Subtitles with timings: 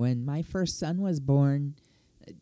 [0.00, 1.74] when my first son was born,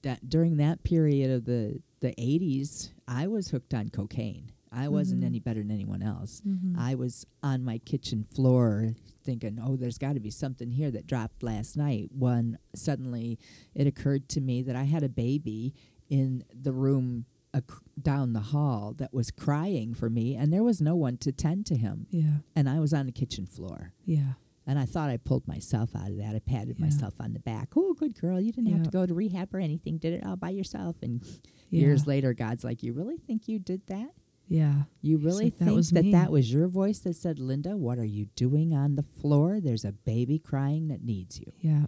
[0.03, 4.53] that during that period of the the 80s, I was hooked on cocaine.
[4.71, 5.27] I wasn't Mhm.
[5.27, 6.41] any better than anyone else.
[6.47, 6.76] Mhm.
[6.79, 8.95] I was on my kitchen floor
[9.25, 12.11] thinking, oh, there's got to be something here that dropped last night.
[12.14, 13.39] When suddenly
[13.75, 15.75] it occurred to me that I had a baby
[16.09, 17.64] in the room ac-
[18.00, 21.66] down the hall that was crying for me, and there was no one to tend
[21.66, 22.06] to him.
[22.11, 22.38] yeah.
[22.54, 23.93] And I was on the kitchen floor.
[24.04, 24.34] Yeah.
[24.69, 26.37] And I thought I pulled myself out of that.
[26.37, 26.85] I patted Yeah.
[26.85, 27.71] myself on the back.
[27.75, 28.39] Oh, good girl.
[28.41, 29.96] You didn't have to go to rehab or anything.
[29.99, 30.96] Did it all by yourself.
[31.03, 31.22] And
[31.71, 31.81] Yeah.
[31.81, 34.12] years later, God's like, You really think you did that?
[34.47, 34.85] Yeah.
[35.03, 37.77] You really like, "That think was that me." that was your voice that said, Linda,
[37.77, 39.61] what are you doing on the floor?
[39.61, 41.53] There's a baby crying that needs you.
[41.61, 41.87] Yeah.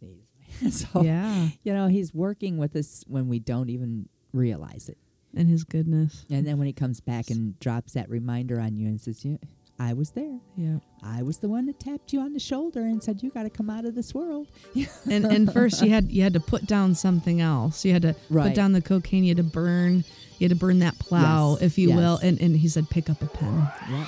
[0.70, 1.50] so, Yeah.
[1.62, 4.98] you know, he's working with us when we don't even realize it.
[5.34, 6.24] And his goodness.
[6.30, 9.36] And then when he comes back and drops that reminder on you and says, yeah,
[9.80, 10.40] I was there.
[10.56, 10.78] Yeah.
[11.04, 13.50] I was the one that tapped you on the shoulder and said, you got to
[13.50, 14.48] come out of this world.
[15.10, 17.84] and and first you had you had to put down something else.
[17.84, 18.48] You had to Right.
[18.48, 19.22] put down the cocaine.
[19.24, 20.04] You had to burn.
[20.38, 22.16] You had to burn that plow, Yes, if you will.
[22.18, 23.68] And and he said, pick up a pen.
[23.88, 24.06] Yeah.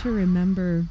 [0.00, 0.86] To remember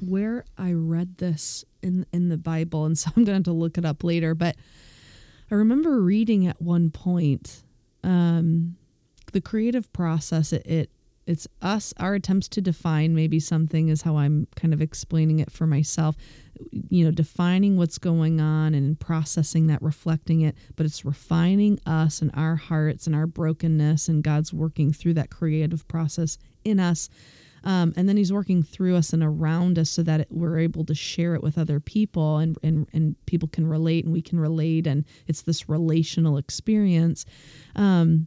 [0.00, 3.52] where I read this in in the Bible, and so I'm going to have to
[3.52, 4.36] look it up later.
[4.36, 4.54] But
[5.50, 7.64] I remember reading at one point
[8.04, 8.76] um,
[9.32, 10.52] the creative process.
[10.52, 10.90] It, it
[11.26, 15.50] it's us our attempts to define maybe something is how I'm kind of explaining it
[15.50, 16.14] for myself.
[16.70, 22.22] You know, defining what's going on and processing that, reflecting it, but it's refining us
[22.22, 27.10] and our hearts and our brokenness, and God's working through that creative process in us.
[27.64, 30.84] Um, and then he's working through us and around us so that it, we're able
[30.84, 34.38] to share it with other people and, and, and people can relate and we can
[34.38, 34.86] relate.
[34.86, 37.24] And it's this relational experience.
[37.74, 38.26] Um,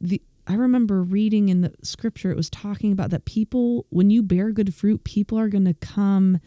[0.00, 4.22] the, I remember reading in the scripture, it was talking about that people, when you
[4.22, 6.38] bear good fruit, people are going to come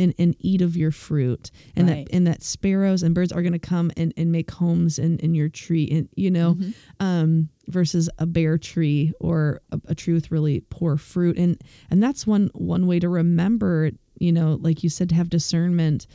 [0.00, 1.50] and, and eat of your fruit.
[1.76, 2.06] And Right.
[2.06, 5.18] that and that sparrows and birds are going to come and, and make homes in,
[5.18, 6.56] in your tree and you know
[7.00, 11.36] um, versus a bare tree or a, a tree with really poor fruit.
[11.38, 15.28] And and that's one one way to remember you know like you said to have
[15.30, 16.06] discernment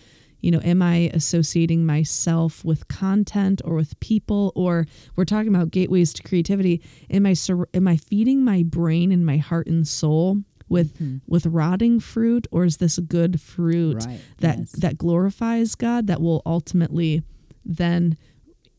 [0.41, 4.51] you know am i associating myself with content or with people?
[4.55, 4.85] Or
[5.15, 6.81] we're talking about gateways to creativity.
[7.09, 10.37] Am i sur- am i feeding my brain and my heart and soul
[10.69, 14.71] with with rotting fruit or is this good fruit Right, that yes.
[14.73, 17.21] that glorifies god that will ultimately
[17.63, 18.17] then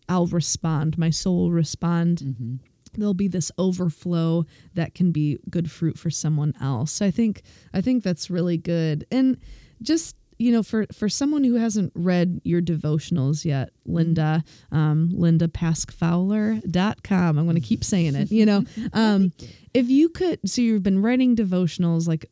[0.08, 2.54] i'll respond my soul will respond Mm-hmm.
[2.98, 6.92] there'll be this overflow that can be good fruit for someone else.
[6.92, 7.42] So I think
[7.74, 9.04] I think that's really good.
[9.10, 9.36] And
[9.82, 17.38] just you know, for for someone who hasn't read your devotionals yet, Linda, um, lindapaskfowler.com.
[17.38, 18.30] I'm going to keep saying it.
[18.30, 19.32] You know, um,
[19.72, 22.26] if you could, so you've been writing devotionals like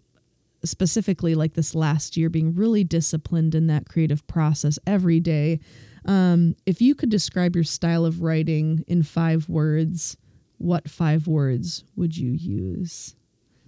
[0.65, 5.61] specifically like this last year, being really disciplined in that creative process every day.
[6.07, 10.17] Um, if you could describe your style of writing in five words,
[10.59, 13.15] what five words would you use?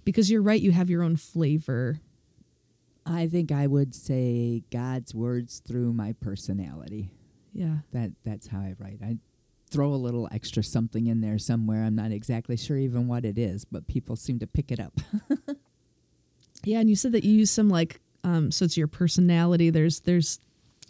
[0.03, 1.99] Because you're right, you have your own flavor.
[3.09, 7.11] I think I would say God's words through my personality.
[7.53, 7.77] Yeah.
[7.93, 8.99] That that's how I write.
[9.03, 9.17] I
[9.69, 11.83] throw a little extra something in there somewhere.
[11.83, 14.99] I'm not exactly sure even what it is, but people seem to pick it up.
[16.63, 19.69] Yeah, and you said that you use some like um so it's your personality.
[19.69, 20.39] There's there's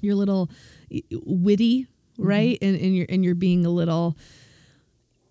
[0.01, 0.49] your little
[1.11, 2.57] witty, right?
[2.61, 4.17] And and you're and you're being a little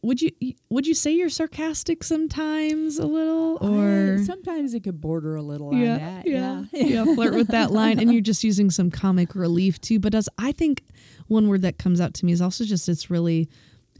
[0.06, 0.30] would you
[0.70, 5.42] would you say you're sarcastic sometimes a little or I- sometimes it could border a
[5.42, 6.26] little yeah, on that.
[6.26, 6.84] yeah, Yeah.
[7.04, 9.98] yeah, flirt with that line, and you're just using some comic relief too.
[9.98, 10.82] But as I think
[11.28, 13.48] one word that comes out to me is also just it's really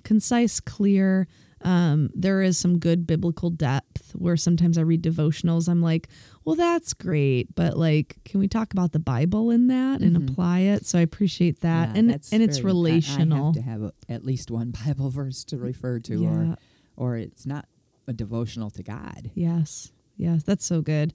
[0.04, 1.26] concise, clear.
[1.66, 5.68] Um, there is some good biblical depth where sometimes I read devotionals.
[5.68, 6.08] I'm like,
[6.44, 10.30] well, that's great, but like, can we talk about the Bible in that and Mhm.
[10.30, 10.86] apply it?
[10.86, 13.46] So I appreciate that, Yeah, and and it's very- I- I relational.
[13.52, 16.28] have to have a, at least one Bible verse to refer to, Yeah.
[16.28, 16.56] or
[16.96, 17.66] or it's not
[18.06, 19.30] a devotional to God.
[19.34, 19.90] Yes.
[20.16, 21.12] Yes, that's so good.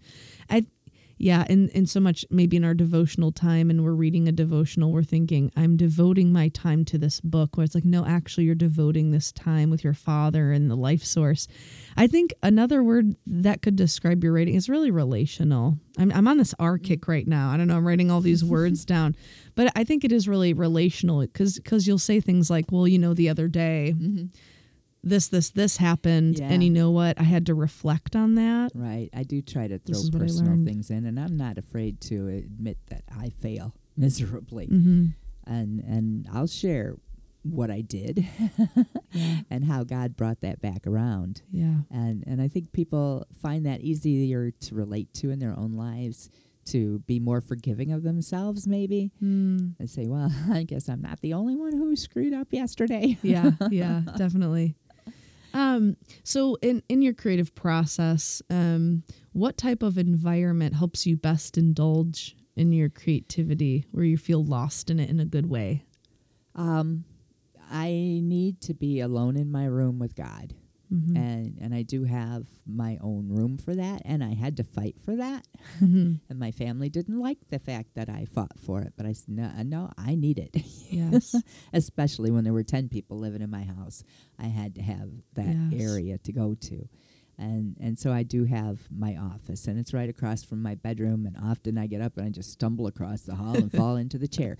[0.50, 0.65] I
[1.21, 4.91] yeah, and and so much maybe in our devotional time and we're reading a devotional,
[4.91, 8.56] we're thinking, I'm devoting my time to this book where it's like, no, actually you're
[8.56, 11.47] devoting this time with your father and the life source.
[11.95, 15.77] I think another word that could describe your writing is really relational.
[16.00, 17.51] I'm I'm on this R kick right now.
[17.51, 19.15] I don't know, I'm writing all these words down.
[19.53, 22.97] But I think it is really relational because because you'll say things like, well, you
[22.97, 24.25] know, the other day mm-hmm.
[25.03, 26.50] This, this, this happened, Yeah.
[26.50, 27.19] and you know what?
[27.19, 28.71] I had to reflect on that.
[28.75, 29.09] Right.
[29.13, 32.00] I do try to throw is what I personal things in, and I'm not afraid
[32.01, 35.06] to admit that I fail miserably, Mm-hmm.
[35.48, 36.95] and and I'll share
[37.44, 38.27] what I did
[39.12, 39.33] Yeah.
[39.50, 41.42] and how God brought that back around.
[41.51, 41.77] Yeah.
[41.89, 46.30] And and I think people find that easier to relate to in their own lives,
[46.65, 49.74] to be more forgiving of themselves, maybe, Mm.
[49.80, 53.51] and say, "Well, I guess I'm not the only one who screwed up yesterday." yeah
[53.71, 54.75] yeah definitely
[55.53, 59.03] um so in in your creative process um
[59.33, 64.89] what type of environment helps you best indulge in your creativity where you feel lost
[64.89, 65.83] in it in a good way
[66.56, 67.06] Um,
[67.69, 70.53] I need to be alone in my room with God.
[70.91, 71.15] Mhm.
[71.15, 74.95] and and I do have my own room for that, and I had to fight
[74.99, 75.47] for that.
[75.79, 76.19] Mhm.
[76.29, 79.29] And my family didn't like the fact that I fought for it, but I said,
[79.35, 80.55] no, no I need it.
[80.91, 81.35] yes
[81.73, 84.03] Especially when there were ten people living in my house,
[84.38, 85.81] I had to have that Yes.
[85.81, 86.88] area to go to,
[87.37, 91.25] and and so I do have my office, and it's right across from my bedroom.
[91.25, 94.17] And often I get up and I just stumble across the hall and fall into
[94.17, 94.57] the chair,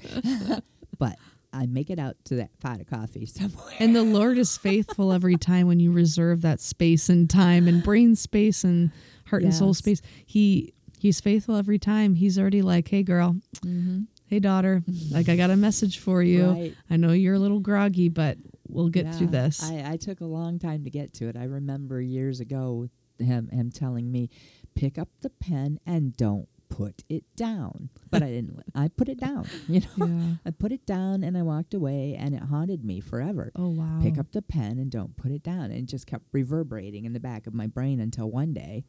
[0.98, 1.18] but
[1.54, 3.74] I make it out to that pot of coffee somewhere.
[3.80, 7.84] and the lord is faithful every time when you reserve that space and time and
[7.84, 8.92] brain space and
[9.28, 10.02] heart and soul space.
[10.26, 12.16] He he's faithful every time.
[12.16, 13.36] He's already like hey girl.
[13.66, 14.02] Mm-hmm.
[14.28, 14.84] hey daughter.
[15.12, 16.52] Like i got a message for you.
[16.52, 16.76] Right.
[16.90, 18.38] i know you're a little groggy but
[18.68, 19.64] we'll get through this.
[19.64, 21.36] I, I took a long time to get to it.
[21.36, 22.88] I remember years ago
[23.20, 24.30] him him telling me,
[24.76, 27.90] pick up the pen and don't put it down.
[28.12, 28.62] But I didn't.
[28.76, 29.48] I put it down.
[29.70, 33.00] You know, yeah I put it down and I walked away, and it haunted me
[33.00, 33.52] forever.
[33.56, 34.00] Oh wow.
[34.02, 35.66] Pick up the pen and don't put it down.
[35.66, 38.84] And it just kept reverberating in the back of my brain until one day,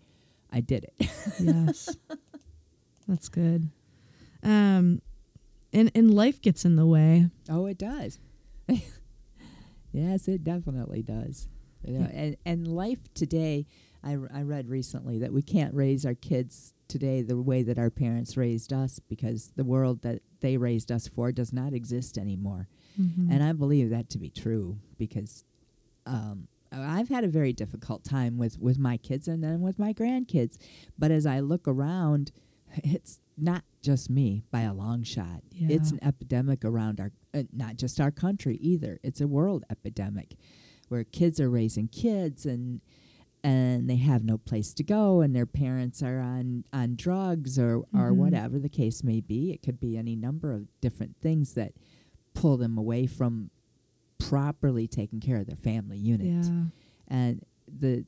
[0.50, 1.08] I did it.
[1.38, 1.96] yes.
[3.06, 3.68] That's good.
[4.42, 5.02] Um
[5.72, 7.28] and and life gets in the way.
[7.48, 8.18] Oh, it does.
[9.92, 11.46] yes, it definitely does.
[11.84, 13.66] You know, and and life today,
[14.04, 17.78] I, r- I read recently that we can't raise our kids today the way that
[17.78, 22.18] our parents raised us because the world that they raised us for does not exist
[22.18, 22.68] anymore.
[23.00, 23.32] Mm-hmm.
[23.32, 25.44] And I believe that to be true because
[26.04, 29.92] um, I've had a very difficult time with, with my kids and then with my
[29.92, 30.58] grandkids.
[30.98, 32.32] But as I look around,
[32.76, 35.42] it's not just me by a long shot.
[35.70, 38.98] It's an epidemic around our, uh, not just our country either.
[39.02, 40.34] It's a world epidemic
[40.88, 42.80] where kids are raising kids and
[43.44, 47.78] and they have no place to go and their parents are on on drugs or
[47.94, 48.16] or Mhm.
[48.16, 51.72] whatever the case may be it could be any number of different things that
[52.34, 53.50] pull them away from
[54.18, 56.64] properly taking care of their family unit yeah.
[57.08, 58.04] and the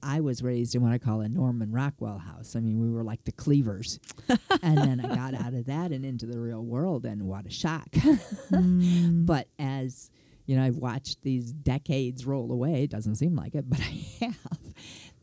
[0.00, 2.54] I was raised in what I call a Norman Rockwell house.
[2.54, 3.98] I mean, we were like the cleavers.
[4.62, 7.50] and then I got out of that and into the real world, and what a
[7.50, 7.90] shock.
[7.90, 9.26] Mm.
[9.26, 10.08] But as
[10.46, 12.82] you know, I've watched these decades roll away.
[12.84, 14.36] It doesn't seem like it, but I have.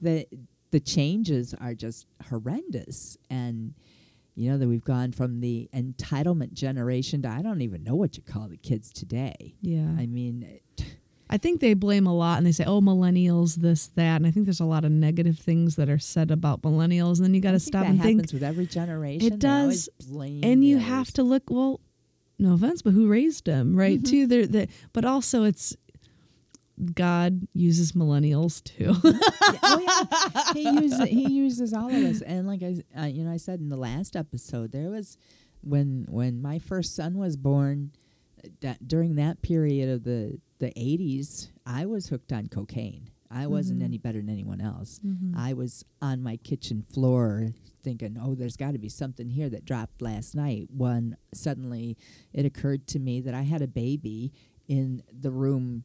[0.02, 0.28] The
[0.72, 3.74] the changes are just horrendous, and
[4.36, 8.16] you know that we've gone from the entitlement generation to I don't even know what
[8.18, 9.56] you call the kids today.
[9.62, 9.88] yeah.
[9.98, 10.86] I mean, it-
[11.32, 14.16] I think they blame a lot and they say, oh, millennials, this, that.
[14.16, 17.18] And I think there's a lot of negative things that are said about millennials.
[17.18, 18.18] And then you got to stop and think.
[18.18, 19.34] happens with every generation.
[19.34, 21.82] It does, blame And you the have to look, well,
[22.40, 24.00] no offense, but who raised them, right?
[24.02, 24.10] Mhm.
[24.10, 24.28] Too.
[24.28, 25.76] They're, they but also it's
[26.94, 28.96] God uses millennials too.
[29.62, 32.22] Oh yeah, he uses he uses all of us.
[32.22, 35.18] And like I, uh, you know, I said in the last episode, there was
[35.62, 37.92] when when my first son was born.
[38.62, 43.10] That during that period of the the eighties, I was hooked on cocaine.
[43.30, 43.86] I wasn't Mhm.
[43.86, 45.02] any better than anyone else.
[45.06, 45.36] Mhm.
[45.36, 47.50] I was on my kitchen floor
[47.84, 50.68] thinking, oh, there's got to be something here that dropped last night.
[50.76, 51.98] When suddenly
[52.34, 54.32] it occurred to me that I had a baby
[54.68, 55.84] in the room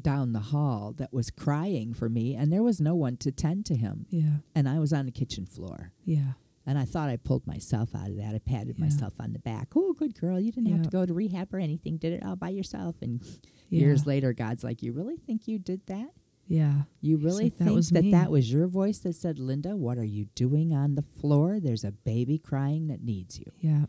[0.00, 3.66] down the hall that was crying for me, and there was no one to tend
[3.66, 4.06] to him.
[4.10, 4.36] yeah.
[4.54, 5.92] And I was on the kitchen floor.
[6.04, 6.32] Yeah.
[6.66, 8.34] And I thought I pulled myself out of that.
[8.34, 8.84] I patted Yeah.
[8.84, 9.68] myself on the back.
[9.74, 10.38] Oh, good girl.
[10.38, 11.96] You didn't have to go to rehab or anything.
[11.96, 12.96] Did it all by yourself.
[13.02, 13.20] And
[13.70, 13.80] Yeah.
[13.80, 16.10] years later, God's like, You really think you did that?
[16.50, 16.82] Yeah.
[17.00, 19.76] You really like, "That think was that me." that was your voice that said, Linda,
[19.76, 21.60] what are you doing on the floor?
[21.60, 23.52] There's a baby crying that needs you.
[23.60, 23.84] Yeah.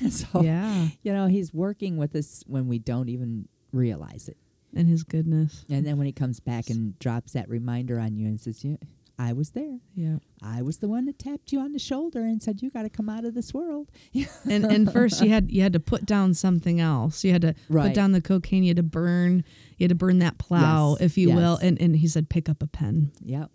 [0.10, 0.86] so, yeah.
[1.02, 4.36] you know, he's working with us when we don't even realize it.
[4.76, 5.64] And his goodness.
[5.68, 8.76] And then when he comes back and drops that reminder on you and says, yeah,
[9.22, 9.78] I was there.
[9.94, 10.16] Yeah.
[10.42, 12.88] I was the one that tapped you on the shoulder and said, you got to
[12.88, 13.90] come out of this world.
[14.48, 17.22] and and first you had you had to put down something else.
[17.22, 17.88] You had to Right.
[17.88, 18.62] put down the cocaine.
[18.62, 19.44] You had to burn.
[19.76, 21.56] You had to burn that plow, Yes, if you will.
[21.58, 23.50] And and he said, pick up a pen Yep.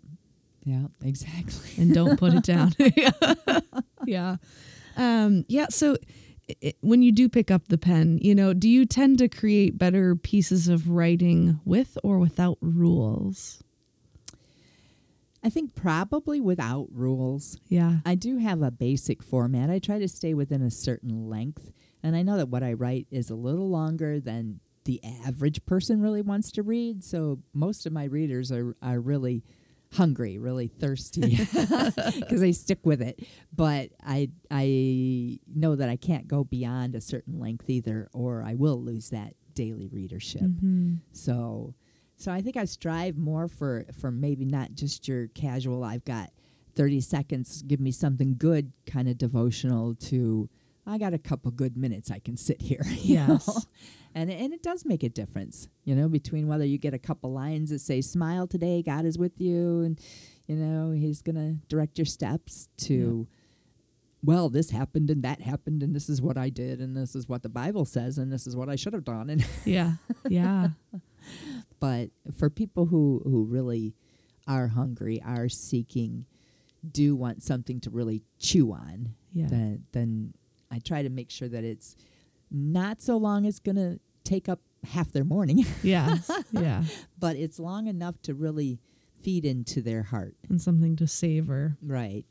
[0.64, 1.70] Yeah, exactly.
[1.82, 2.72] and don't put it down.
[4.06, 4.36] yeah.
[4.96, 5.66] Um, yeah.
[5.70, 5.96] So
[6.62, 9.76] i when you do pick up the pen, you know, do you tend to create
[9.78, 13.62] better pieces of writing with or without rules?
[15.46, 17.60] I think probably without rules.
[17.68, 17.98] Yeah.
[18.04, 19.70] I do have a basic format.
[19.70, 21.70] I try to stay within a certain length.
[22.02, 26.00] And I know that what I write is a little longer than the average person
[26.00, 27.04] really wants to read.
[27.04, 29.44] So most of my readers are, are really
[29.92, 33.20] hungry, really thirsty because they stick with it.
[33.54, 38.54] But I I know that I can't go beyond a certain length either, or I
[38.54, 40.42] will lose that daily readership.
[40.42, 40.94] Mm-hmm.
[41.12, 41.74] So
[42.16, 45.84] so I think I strive more for for maybe not just your casual.
[45.84, 46.30] I've got
[46.74, 47.62] thirty seconds.
[47.62, 49.94] Give me something good, kind of devotional.
[49.94, 50.48] To
[50.86, 52.10] I got a couple good minutes.
[52.10, 52.82] I can sit here.
[52.96, 53.46] Yes.
[53.46, 53.54] know?
[54.14, 55.68] and and it does make a difference.
[55.84, 59.18] You know, between whether you get a couple lines that say "Smile today, God is
[59.18, 60.00] with you," and
[60.46, 63.26] you know He's gonna direct your steps to.
[64.24, 67.28] Well, this happened and that happened, and this is what I did, and this is
[67.28, 69.92] what the Bible says, and this is what I should have done, and Yeah.
[70.28, 70.70] Yeah.
[71.80, 73.94] but for people who who really
[74.46, 76.26] are hungry are seeking
[76.90, 79.46] do want something to really chew on Yeah.
[79.48, 80.34] then then
[80.70, 81.96] i try to make sure that it's
[82.50, 86.18] not so long it's going to take up half their morning yeah.
[86.52, 86.84] Yeah.
[87.18, 88.78] but it's long enough to really
[89.20, 91.76] feed into their heart And something to savor.
[91.82, 92.24] right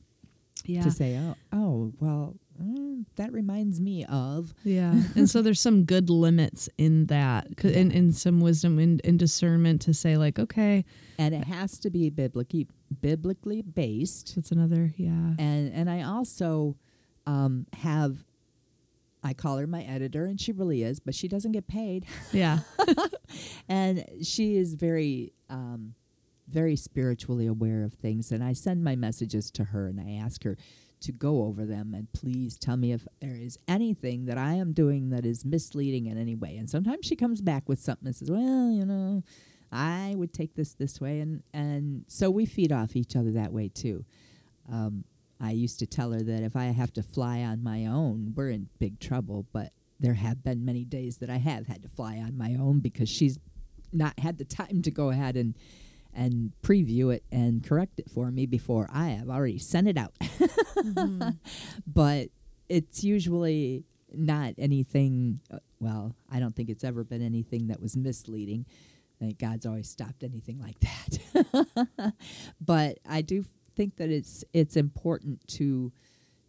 [0.66, 0.84] Yeah.
[0.84, 4.94] to say oh oh well mm, that reminds me of Yeah.
[5.16, 7.98] and so there's some good limits in that and, Yeah.
[8.00, 10.86] and some wisdom and, and discernment to say like, okay,
[11.18, 12.68] and it has to be biblically
[13.02, 15.34] biblically based that's another, yeah.
[15.40, 16.76] and and I also
[17.26, 18.24] um, have
[19.24, 22.60] I call her my editor, and she really is, but she doesn't get paid, Yeah.
[23.68, 25.96] and she is very um,
[26.48, 30.44] very spiritually aware of things, and I send my messages to her, and I ask
[30.44, 30.58] her
[31.06, 34.74] to go over them and please tell me if there is anything that I am
[34.74, 36.58] doing that is misleading in any way.
[36.58, 39.24] And sometimes she comes back with something and says, "Well, you know,
[39.72, 43.54] I would take this this way," and and so we feed off each other that
[43.54, 44.06] way too.
[44.72, 45.04] Um,
[45.40, 48.50] I used to tell her that if I have to fly on my own, we're
[48.50, 49.46] in big trouble.
[49.52, 52.80] But there have been many days that I have had to fly on my own
[52.80, 53.40] because she's
[53.94, 55.56] not had the time to go ahead and
[56.16, 60.14] and preview it and correct it for me before I have already sent it out.
[61.88, 62.30] But
[62.70, 65.40] it's usually not anything.
[65.52, 68.66] Uh, well, I don't think it's ever been anything that was misleading.
[69.22, 72.14] I think God's always stopped anything like that.
[72.62, 73.46] but I do
[73.76, 75.92] think that it's it's important to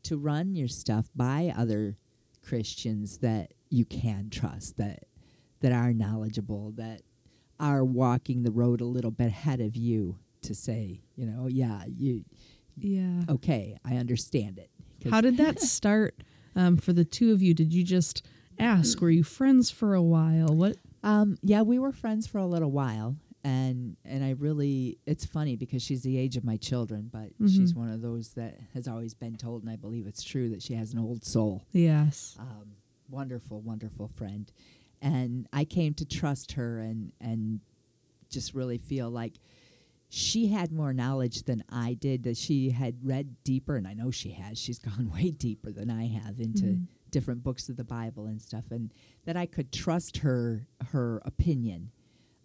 [0.05, 1.97] to run your stuff by other
[2.43, 5.05] Christians that you can trust that
[5.61, 7.03] that are knowledgeable that
[7.59, 11.85] are walking the road a little bit ahead of you to say, you know, yeah,
[11.87, 12.25] you
[12.77, 13.23] Yeah.
[13.29, 14.71] okay, I understand it.
[15.11, 16.23] How did that start
[16.55, 17.55] um, for the two of you?
[17.55, 18.27] Did you just
[18.59, 19.01] ask?
[19.01, 20.49] Were you friends for a while?
[20.49, 20.77] What?
[21.03, 25.55] Um, yeah, we were friends for a little while, and and I really, it's funny
[25.57, 27.77] because she's the age of my children, but she's Mhm.
[27.77, 30.75] one of those that has always been told, and I believe it's true that she
[30.75, 31.65] has an old soul.
[31.73, 32.37] Yes.
[32.41, 32.73] Um,
[33.09, 34.51] wonderful, wonderful friend,
[35.03, 37.61] and I came to trust her and and
[38.31, 39.35] just really feel like
[40.09, 42.23] she had more knowledge than I did.
[42.25, 44.59] That she had read deeper, and I know she has.
[44.59, 46.87] She's gone way deeper than I have into Mhm.
[47.11, 48.93] different books of the Bible and stuff, and
[49.25, 51.91] that I could trust her her opinion.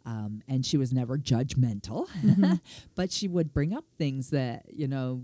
[0.03, 2.07] Um, and she was never judgmental,
[2.95, 5.21] but she would bring up things that you know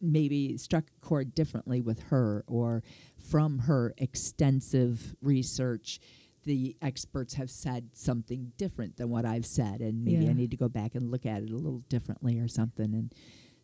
[0.00, 2.82] maybe struck a chord differently with her, or
[3.16, 6.00] from her extensive research,
[6.44, 10.30] the experts have said something different than what I've said, and maybe Yeah.
[10.30, 12.94] I need to go back and look at it a little differently or something.
[12.94, 13.14] And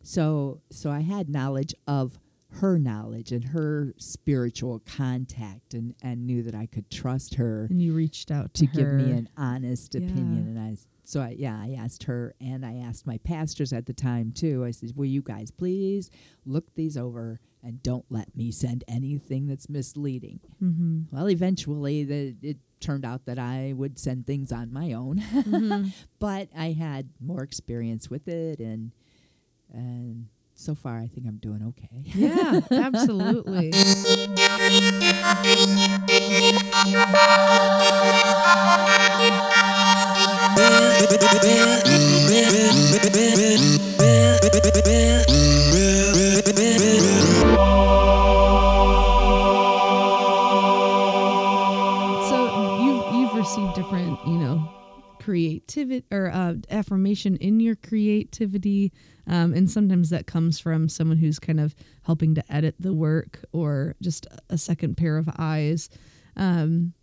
[0.01, 2.19] so, so I had knowledge of
[2.53, 7.79] her knowledge and her spiritual contact, and and knew that I could trust her And
[7.81, 10.47] you reached out to, to give me an honest opinion.
[10.47, 13.93] And I, so I, yeah, I asked her and I asked my pastors at the
[13.93, 14.65] time too.
[14.65, 16.09] I said, will you guys please
[16.45, 20.39] look these over and don't let me send anything that's misleading.
[20.63, 21.05] Mhm.
[21.11, 25.91] Well, eventually the, it turned out that I would send things on my own, Mhm.
[26.19, 28.91] but I had more experience with it and,
[29.73, 32.03] and so far I think I'm doing okay.
[32.03, 33.71] yeah, absolutely.
[55.29, 58.91] creativity or uh, affirmation in your creativity.
[59.27, 63.45] Um, and sometimes that comes from someone who's kind of helping to edit the work
[63.51, 65.87] or just a second pair of eyes.
[66.35, 66.93] Um,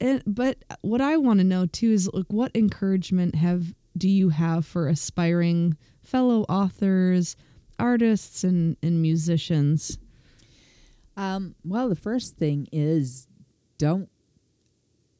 [0.00, 4.30] and, but what I want to know too is like, what encouragement have do you
[4.30, 7.36] have for aspiring fellow authors,
[7.78, 9.98] artists, and, and musicians?
[11.14, 13.28] Um, well, the first thing is
[13.76, 14.08] don't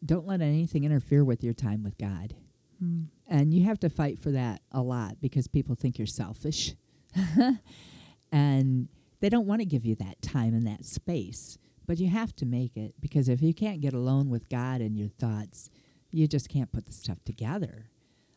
[0.05, 2.35] don't let anything interfere with your time with God.
[2.79, 3.05] Hmm.
[3.27, 6.75] And you have to fight for that a lot because people think you're selfish.
[8.33, 8.89] and
[9.21, 11.59] they don't want to give you that time and that space.
[11.87, 14.97] But you have to make it because if you can't get alone with God and
[14.97, 15.71] your thoughts,
[16.11, 17.91] you just can't put the stuff together.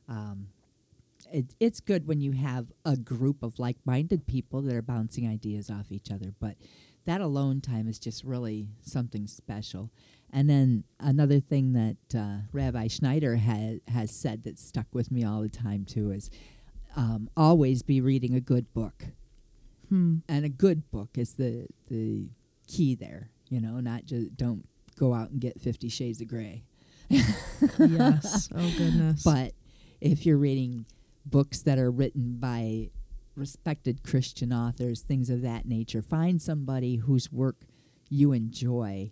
[0.07, 0.47] Um,
[1.31, 5.27] it, it's good when you have a group of like minded people that are bouncing
[5.27, 6.55] ideas off each other, but
[7.05, 9.91] that alone time is just really something special.
[10.31, 15.23] And then another thing that uh, Rabbi Schneider ha- has said that stuck with me
[15.23, 16.29] all the time too is
[16.95, 19.05] um, always be reading a good book.
[19.89, 20.17] Hmm.
[20.29, 22.29] And a good book is the the
[22.67, 23.31] key there.
[23.49, 24.65] You know, not just don't
[24.97, 26.63] go out and get Fifty Shades of Grey.
[27.09, 28.49] yes.
[28.55, 29.23] Oh goodness.
[29.23, 29.51] But
[29.99, 30.85] if you're reading
[31.25, 32.89] books that are written by
[33.35, 36.01] respected Christian authors, things of that nature.
[36.01, 37.65] Find somebody whose work
[38.09, 39.11] you enjoy,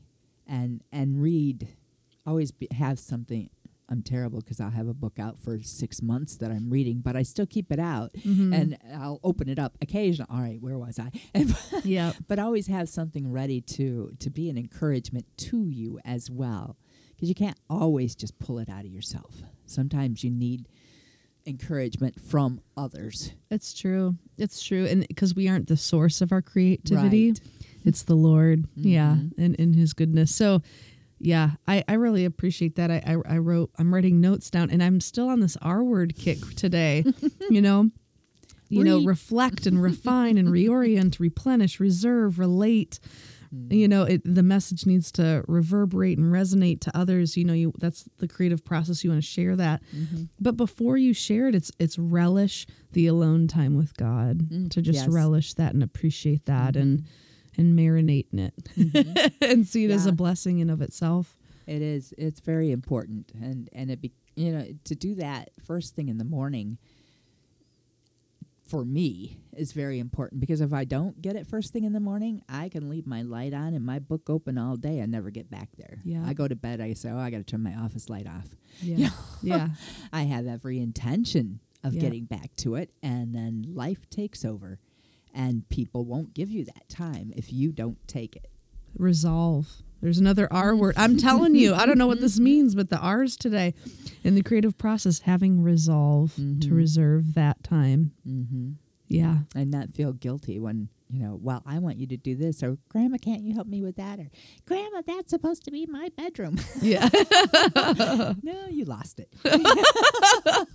[0.49, 1.69] and and read.
[2.25, 3.49] Always be, have something.
[3.91, 7.15] I'm terrible because I'll have a book out for six months that I'm reading, but
[7.15, 8.53] I still keep it out, Mhm.
[8.53, 10.27] and I'll open it up occasionally.
[10.29, 11.09] All right, where was I?
[11.83, 12.11] yeah.
[12.27, 16.77] but always have something ready to to be an encouragement to you as well,
[17.15, 19.41] because you can't always just pull it out of yourself.
[19.65, 20.67] Sometimes you need
[21.47, 23.31] encouragement from others.
[23.49, 24.15] It's true.
[24.37, 24.85] It's true.
[24.85, 27.39] And because we aren't the source of our creativity, Right.
[27.85, 28.65] It's the Lord.
[28.75, 29.15] Yeah.
[29.17, 29.31] Mhm.
[29.37, 30.33] And in his goodness.
[30.35, 30.61] So,
[31.19, 32.89] yeah, I, I really appreciate that.
[32.91, 36.15] I, I, I wrote, I'm writing notes down and I'm still on this R word
[36.15, 37.03] kick today,
[37.49, 37.89] you know?
[38.69, 42.99] You know, Re- reflect and refine and reorient, replenish, reserve, relate.
[43.53, 43.73] Mm.
[43.73, 47.35] You know, it, the message needs to reverberate and resonate to others.
[47.35, 49.03] You know, you that's the creative process.
[49.03, 50.25] You want to share that, Mm-hmm.
[50.39, 54.83] but before you share it, it's it's relish the alone time with God Mm, to
[54.83, 55.05] just yes.
[55.07, 55.15] Mm-hmm.
[55.15, 57.05] relish that and appreciate that and
[57.59, 59.27] and marinate in it mm-hmm.
[59.43, 61.35] and see it as a blessing in of itself.
[61.67, 62.13] It is.
[62.17, 66.17] It's very important, and and it be you know to do that first thing in
[66.17, 66.77] the morning.
[68.67, 71.99] For me, is very important because if I don't get it first thing in the
[71.99, 75.31] morning, I can leave my light on and my book open all day and never
[75.31, 76.01] get back there.
[76.05, 76.23] Yeah.
[76.23, 76.79] I go to bed.
[76.79, 79.09] I say, "Oh, I got to turn my office light off." Yeah,
[79.41, 79.69] yeah,
[80.13, 82.01] I have every intention of Yeah.
[82.01, 84.79] getting back to it, and then life takes over,
[85.33, 88.47] and people won't give you that time if you don't take it.
[88.97, 89.83] resolve.
[90.01, 90.95] There's another R word.
[90.97, 93.73] I'm telling you, I don't know what this means, but the R's today
[94.23, 96.71] in the creative process, having resolve to Mhm.
[96.71, 98.11] reserve that time.
[98.27, 98.71] Mm-hmm.
[99.07, 102.61] Yeah, and not feel guilty when you know well i want you to do this
[102.61, 104.29] or grandma can't you help me with that or
[104.65, 107.09] grandma that's supposed to be my bedroom yeah,
[108.43, 109.29] no you lost it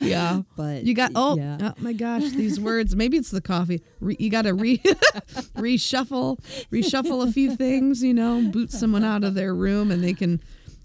[0.00, 0.42] yeah.
[0.56, 2.94] but You got oh, yeah oh my gosh, these words.
[2.96, 3.82] Maybe it's the coffee.
[4.00, 6.38] Re, you got to re reshuffle,
[6.70, 8.02] reshuffle a few things.
[8.02, 10.40] You know, boot someone out of their room, and they can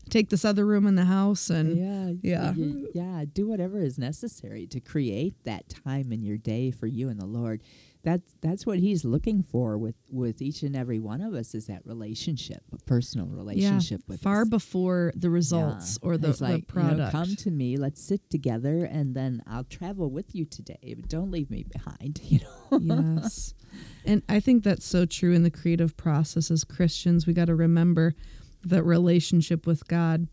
[0.09, 1.49] take this other room in the house.
[1.49, 2.53] And yeah Yeah.
[2.55, 7.09] y- yeah do whatever is necessary to create that time in your day for you
[7.09, 7.61] and the lord
[8.07, 11.65] that's that's what he's looking for with with each and every one of us is
[11.67, 14.47] that relationship a personal relationship with far us.
[14.49, 16.07] before the results Yeah.
[16.07, 16.61] or the, like, the you know,
[16.95, 17.11] product.
[17.11, 17.75] come to me.
[17.75, 20.95] Let's sit together, and then I'll travel with you today.
[20.97, 22.21] But don't leave me behind.
[22.31, 22.39] You
[22.79, 23.15] know.
[23.21, 23.53] yes.
[24.05, 27.27] And I think that's so true in the creative process as Christians.
[27.27, 28.13] We got to remember
[28.63, 30.27] that relationship with God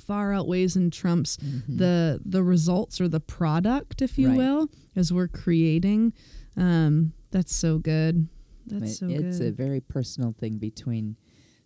[0.00, 1.76] far outweighs and trumps mm-hmm.
[1.76, 4.36] the the results or the product, if you Right.
[4.38, 6.12] will, as we're creating.
[6.58, 8.28] Um, that's so good.
[8.66, 11.16] That's It- so it's a very personal thing between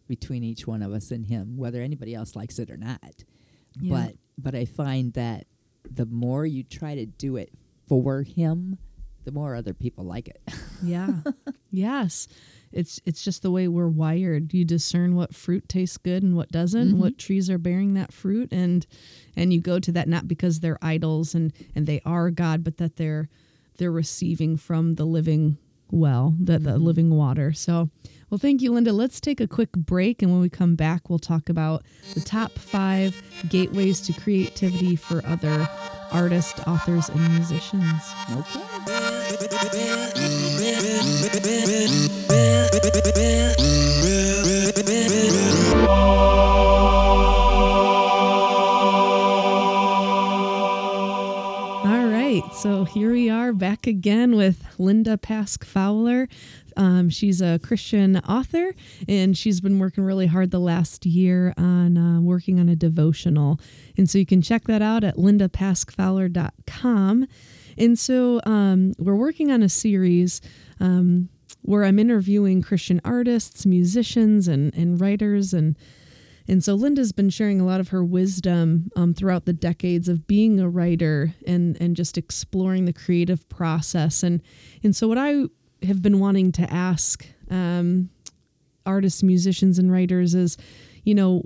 [0.09, 3.25] between each one of us and him, whether anybody else likes it or not.
[3.81, 3.91] Yeah.
[4.07, 5.47] But but I find that
[5.91, 7.53] the more you try to do it
[7.89, 8.79] for him,
[9.25, 10.41] the more other people like it.
[10.83, 11.21] yeah.
[11.71, 12.29] yes.
[12.73, 14.53] It's it's just the way we're wired.
[14.55, 16.99] You discern what fruit tastes good and what doesn't, Mhm.
[16.99, 18.87] what trees are bearing that fruit and
[19.37, 22.79] and you go to that not because they're idols and and they are God, but
[22.79, 23.29] that they're
[23.83, 25.59] they're receiving from the living
[25.91, 26.83] well, the, the Mhm.
[26.85, 27.53] living water.
[27.53, 27.91] So,
[28.31, 28.93] well, thank you, Linda.
[28.93, 30.23] Let's take a quick break.
[30.23, 31.83] And when we come back, we'll talk about
[32.15, 35.69] the top five gateways to creativity for other
[36.13, 38.03] artists, authors, and musicians.
[38.31, 39.73] okay.
[52.63, 56.29] So here we are back again with Linda Pask Fowler.
[56.77, 58.77] Um, she's a Christian author,
[59.09, 63.59] and she's been working really hard the last year on uh, working on a devotional.
[63.99, 67.27] And so you can check that out at lindapaskfowler.com.
[67.79, 70.41] And so um, we're working on a series
[70.79, 71.31] um,
[71.63, 75.77] where I'm interviewing Christian artists, musicians, and, and writers and
[76.49, 80.27] and so Linda's been sharing a lot of her wisdom um, throughout the decades of
[80.27, 84.23] being a writer and and just exploring the creative process.
[84.23, 84.43] And
[84.83, 85.45] and so what I
[85.83, 88.11] have been wanting to ask um,
[88.87, 90.57] artists, musicians, and writers is,
[91.05, 91.45] you know,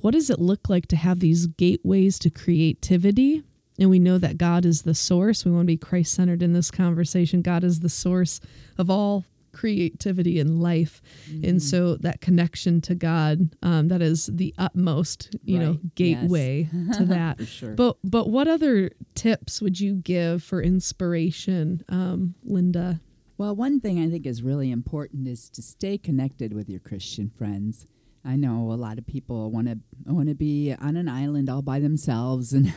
[0.00, 3.42] what does it look like to have these gateways to creativity?
[3.78, 5.44] And we know that God is the source.
[5.44, 7.42] We want to be Christ centered in this conversation.
[7.42, 8.40] God is the source
[8.76, 9.24] of all
[9.58, 11.44] creativity in life mm-hmm.
[11.44, 15.64] and so that connection to god um, that is the utmost you right.
[15.64, 16.96] know gateway yes.
[16.98, 17.72] to that sure.
[17.72, 23.00] but but what other tips would you give for inspiration um, linda
[23.36, 27.28] well one thing i think is really important is to stay connected with your christian
[27.28, 27.84] friends
[28.24, 31.62] i know a lot of people want to want to be on an island all
[31.62, 32.72] by themselves and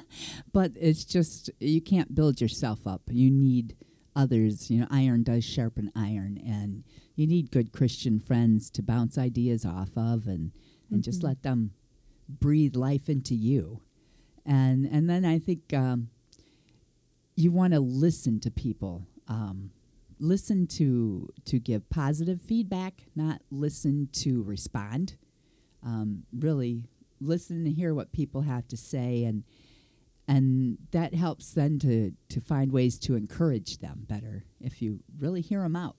[0.54, 3.76] but it's just you can't build yourself up you need
[4.14, 4.70] others.
[4.70, 9.64] You know, iron does sharpen iron, and you need good Christian friends to bounce ideas
[9.64, 10.52] off of, and
[10.90, 11.00] and mm-hmm.
[11.00, 11.72] just let them
[12.28, 13.80] breathe life into you.
[14.44, 16.08] And and then I think um,
[17.36, 19.06] you want to listen to people.
[19.28, 19.70] Um,
[20.18, 25.16] listen to to give positive feedback, not listen to respond.
[25.84, 26.84] Um, really
[27.20, 29.44] listen to hear what people have to say and
[30.28, 35.40] and that helps then to to find ways to encourage them better if you really
[35.40, 35.96] hear them out.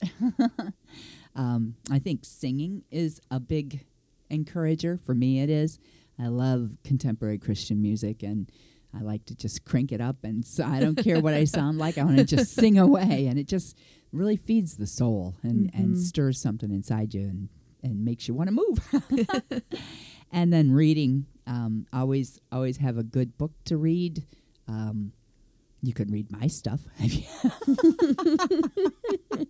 [1.36, 3.86] um, I think singing is a big
[4.30, 5.42] encourager for me.
[5.42, 5.80] It is.
[6.20, 8.52] I love contemporary Christian music and.
[8.96, 11.80] I like to just crank it up, and so I don't care what I sound
[11.80, 11.98] like.
[11.98, 13.76] I want to just sing away, and it just
[14.14, 15.82] really feeds the soul and, mm-hmm.
[15.82, 17.50] and stirs something inside you and,
[17.82, 19.64] and makes you want to move.
[20.34, 24.26] and then reading um, always always have a good book to read.
[24.68, 25.14] Um,
[25.82, 26.82] you can read my stuff.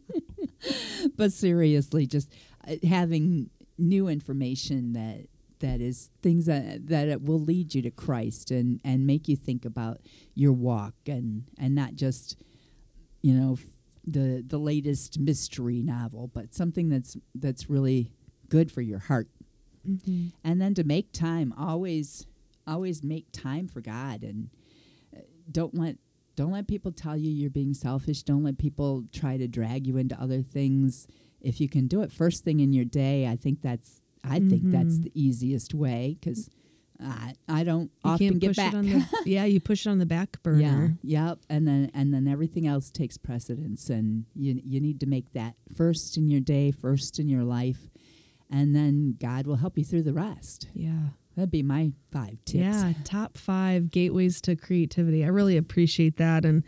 [1.16, 2.32] but seriously, just
[2.68, 5.28] uh, having new information that
[5.60, 9.36] that is things that that it will lead you to Christ and and make you
[9.36, 10.00] think about
[10.36, 12.38] your walk and and not just
[13.22, 13.58] you know
[14.06, 18.12] the the latest mystery novel, but something that's that's really
[18.50, 19.28] good for your heart
[19.88, 20.28] mm-hmm.
[20.44, 22.26] and then to make time always
[22.68, 24.50] always make time for god and
[25.16, 25.20] uh,
[25.52, 25.98] don't let
[26.36, 29.98] don't let people tell you you're being selfish don't let people try to drag you
[29.98, 31.08] into other things
[31.42, 34.50] if you can do it first thing in your day i think that's i mm-hmm.
[34.50, 35.04] think that's mm-hmm.
[35.04, 36.50] the easiest way because
[37.02, 38.72] I, I don't you often get back.
[38.72, 40.96] The, yeah, you push it on the back burner.
[41.02, 45.06] Yeah, yep, and then and then everything else takes precedence, and you you need to
[45.06, 47.90] make that first in your day, first in your life,
[48.54, 50.68] and then God will help you through the rest.
[50.74, 51.10] Yeah.
[51.36, 52.62] That'd be my five tips.
[52.62, 55.26] Yeah, top five gateways to creativity.
[55.26, 56.64] I really appreciate that, and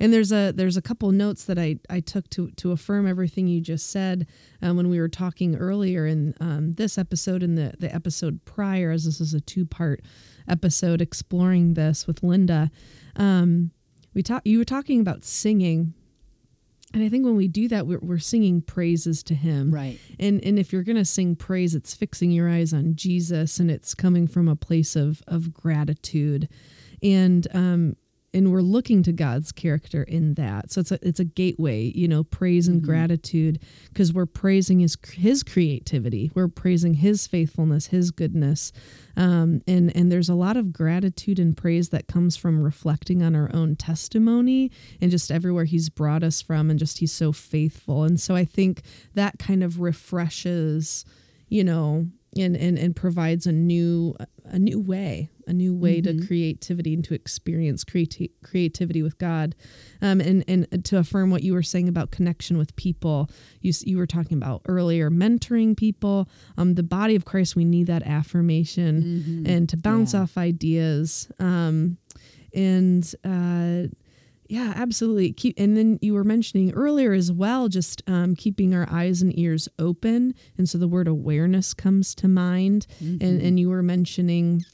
[0.00, 3.46] and there's a there's a couple notes that I, I took to to affirm everything
[3.46, 4.26] you just said
[4.62, 8.90] um, when we were talking earlier in um, this episode and the the episode prior,
[8.90, 10.02] as this is a two part
[10.48, 12.72] episode exploring this with Linda.
[13.14, 13.70] Um,
[14.12, 14.44] we talked.
[14.44, 15.94] You were talking about singing
[16.92, 19.98] and I think when we do that, we're, we're singing praises to Him, right?
[20.18, 23.94] And and if you're gonna sing praise, it's fixing your eyes on Jesus, and it's
[23.94, 26.48] coming from a place of of gratitude,
[27.02, 27.96] and um,
[28.32, 30.70] and we're looking to God's character in that.
[30.70, 32.90] So it's a it's a gateway, you know, praise and mm-hmm.
[32.90, 36.30] gratitude because we're praising his his creativity.
[36.34, 38.72] We're praising his faithfulness, his goodness.
[39.16, 43.34] Um, and and there's a lot of gratitude and praise that comes from reflecting on
[43.34, 48.04] our own testimony and just everywhere he's brought us from and just he's so faithful.
[48.04, 48.82] And so I think
[49.14, 51.04] that kind of refreshes,
[51.48, 54.14] you know, and and, and provides a new
[54.44, 56.20] a new way a new way mm-hmm.
[56.20, 59.54] to creativity and to experience creati- creativity with God
[60.00, 63.98] um, and and to affirm what you were saying about connection with people you you
[63.98, 69.02] were talking about earlier mentoring people um, the body of Christ we need that affirmation
[69.02, 69.46] mm-hmm.
[69.46, 70.20] and to bounce yeah.
[70.20, 71.98] off ideas um,
[72.54, 73.88] and uh,
[74.50, 75.32] yeah, absolutely.
[75.32, 79.38] Keep and then you were mentioning earlier as well, just um, keeping our eyes and
[79.38, 82.88] ears open, and so the word awareness comes to mind.
[83.02, 83.24] Mm-hmm.
[83.24, 84.64] And and you were mentioning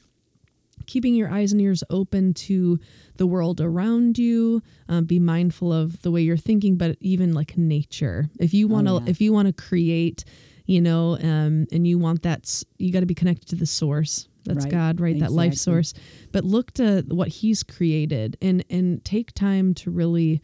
[0.87, 2.79] keeping your eyes and ears open to
[3.17, 4.63] the world around you.
[4.89, 8.29] Um, be mindful of the way you're thinking, but even like nature.
[8.39, 9.09] If you want to, oh, yeah.
[9.09, 10.23] if you want to create,
[10.65, 14.27] you know, um, and you want that, you got to be connected to the source
[14.47, 15.19] That's Right, God, right?
[15.19, 15.93] That life source.
[16.31, 20.41] But look to what He's created and and take time to really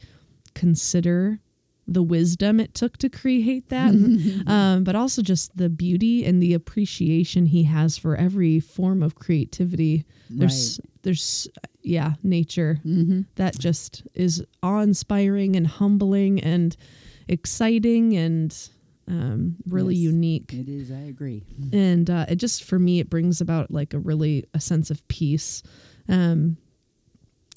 [0.53, 1.39] consider
[1.85, 3.93] the wisdom it took to create that,
[4.47, 9.15] um, but also just the beauty and the appreciation He has for every form of
[9.15, 10.05] creativity.
[10.29, 11.47] There's there's
[11.81, 13.21] yeah, nature Mm-hmm.
[13.35, 16.75] that just is awe inspiring and humbling and
[17.27, 18.69] exciting and
[19.07, 20.13] um, really Yes.
[20.13, 20.91] unique It is.
[20.91, 21.43] I agree.
[21.71, 25.05] and uh, it just for me it brings about like a really a sense of
[25.07, 25.61] peace
[26.09, 26.57] um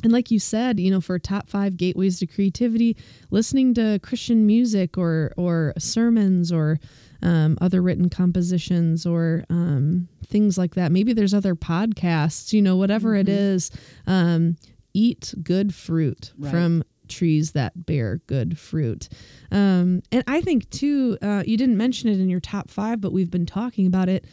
[0.02, 2.96] and like you said you know for top five gateways to creativity
[3.30, 6.78] listening to christian music or or sermons or
[7.22, 12.76] um, other written compositions or um, things like that maybe there's other podcasts you know
[12.76, 13.70] whatever it is
[14.06, 14.56] um,
[14.94, 16.50] eat good fruit Right.
[16.50, 19.08] from trees that bear good fruit
[19.50, 23.12] um, and I think too, uh, you didn't mention it in your top five, but
[23.12, 24.24] we've been talking about it.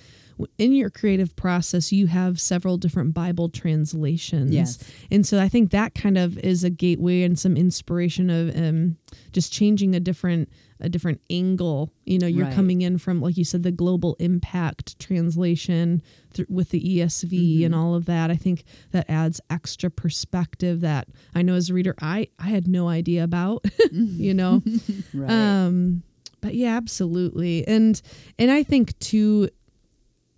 [0.57, 4.51] In your creative process, you have several different Bible translations.
[4.51, 4.83] Yes.
[5.11, 8.97] And so I think that kind of is a gateway and some inspiration of um,
[9.31, 10.49] just changing a different
[10.83, 11.91] a different angle.
[12.05, 12.53] You know, you're Right.
[12.53, 16.01] coming in from, like you said, the global impact translation
[16.33, 17.65] th- with the ESV Mm-hmm.
[17.65, 18.29] and all of that.
[18.29, 22.67] I think that adds extra perspective that I know as a reader, I I had
[22.67, 23.65] no idea about.
[23.91, 24.61] you know.
[25.13, 25.29] Right.
[25.31, 26.03] Um,
[26.41, 27.65] but yeah, absolutely.
[27.67, 28.01] And
[28.37, 29.49] and I think too,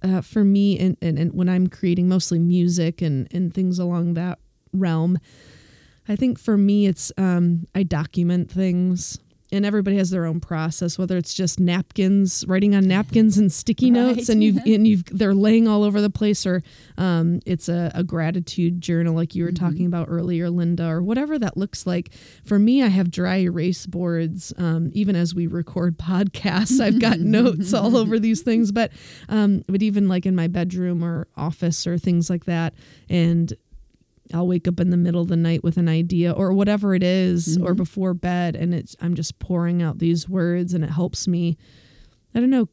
[0.03, 4.13] uh, for me, and, and and when I'm creating mostly music and and things along
[4.13, 4.38] that
[4.73, 5.17] realm,
[6.08, 9.17] I think for me it's um, I document things.
[9.51, 13.91] And everybody has their own process, whether it's just napkins, writing on napkins and sticky
[13.91, 16.63] notes, and you've and you've they're laying all over the place, or
[16.97, 21.38] um, it's a, a gratitude journal like you were talking about earlier, Linda, or whatever
[21.38, 22.12] that looks like.
[22.43, 24.51] For me, I have dry erase boards.
[24.58, 28.71] Um, even as we record podcasts, I've got notes all over these things.
[28.71, 28.91] But
[29.29, 32.73] um, but even like in my bedroom or office or things like that,
[33.10, 33.53] and
[34.33, 37.03] I'll wake up in the middle of the night with an idea or whatever it
[37.03, 41.27] is, or before bed, and it's I'm just pouring out these words, and it helps
[41.27, 41.57] me.
[42.33, 42.67] I don't know.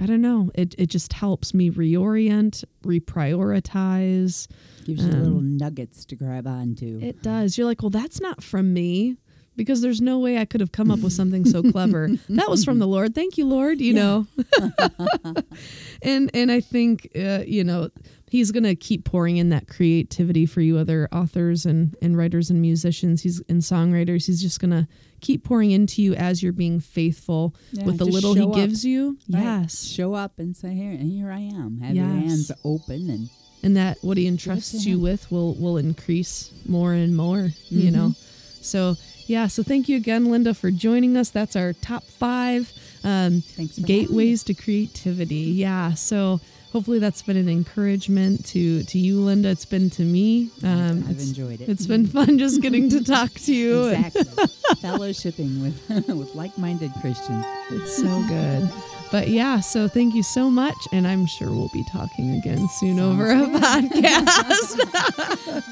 [0.00, 0.50] I don't know.
[0.54, 4.48] It it just helps me reorient, reprioritize.
[4.84, 6.96] Gives you little nuggets to grab onto.
[6.96, 7.56] um, It does.
[7.56, 9.16] You're like, well, that's not from me
[9.54, 12.08] because there's no way I could have come up with something so clever.
[12.30, 13.14] that was from the Lord.
[13.14, 13.80] Thank you, Lord.
[13.80, 14.26] You know.
[16.02, 17.90] and and I think uh, you know
[18.32, 22.62] he's gonna keep pouring in that creativity for you other authors and and writers and
[22.62, 23.22] musicians.
[23.22, 24.26] He's and songwriters.
[24.26, 24.88] He's just gonna
[25.20, 28.54] keep pouring into you as you're being faithful Yeah, with the little he up.
[28.54, 29.18] gives you.
[29.30, 29.42] Right.
[29.42, 29.84] Yes.
[29.84, 31.78] Show up and say, here, and here I am.
[31.80, 33.28] Have your hands open and
[33.62, 38.12] and that what he entrusts you with will will increase more and more you know
[38.60, 38.96] so
[39.28, 42.72] yeah so thank you again linda for joining us that's our top five
[43.04, 43.40] um,
[43.84, 46.40] gateways to creativity yeah so
[46.72, 51.10] hopefully that's been an encouragement to to you linda it's been to me um, I've
[51.10, 51.68] it's, enjoyed it.
[51.68, 54.22] it's been fun just getting to talk to you exactly.
[54.82, 57.44] Fellowshipping with with like-minded Christians.
[57.70, 58.68] it's so good
[59.10, 62.98] but yeah so thank you so much and i'm sure we'll be talking again soon
[62.98, 64.78] over a podcast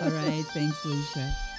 [0.02, 0.44] All right.
[0.52, 1.49] Thanks, Lucia.